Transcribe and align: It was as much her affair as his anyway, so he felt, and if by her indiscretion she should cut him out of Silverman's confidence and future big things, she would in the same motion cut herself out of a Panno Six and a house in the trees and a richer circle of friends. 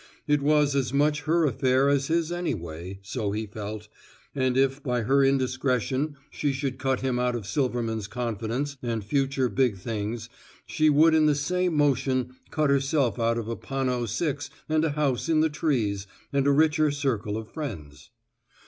It 0.25 0.41
was 0.41 0.75
as 0.75 0.91
much 0.91 1.21
her 1.25 1.45
affair 1.45 1.87
as 1.87 2.07
his 2.07 2.31
anyway, 2.31 2.97
so 3.03 3.33
he 3.33 3.45
felt, 3.45 3.87
and 4.33 4.57
if 4.57 4.81
by 4.81 5.01
her 5.03 5.23
indiscretion 5.23 6.15
she 6.31 6.53
should 6.53 6.79
cut 6.79 7.01
him 7.01 7.19
out 7.19 7.35
of 7.35 7.45
Silverman's 7.45 8.07
confidence 8.07 8.77
and 8.81 9.03
future 9.03 9.47
big 9.47 9.77
things, 9.77 10.27
she 10.65 10.89
would 10.89 11.13
in 11.13 11.27
the 11.27 11.35
same 11.35 11.75
motion 11.75 12.33
cut 12.49 12.71
herself 12.71 13.19
out 13.19 13.37
of 13.37 13.47
a 13.47 13.55
Panno 13.55 14.07
Six 14.09 14.49
and 14.67 14.83
a 14.83 14.89
house 14.97 15.29
in 15.29 15.41
the 15.41 15.51
trees 15.51 16.07
and 16.33 16.47
a 16.47 16.51
richer 16.51 16.89
circle 16.89 17.37
of 17.37 17.51
friends. 17.53 18.09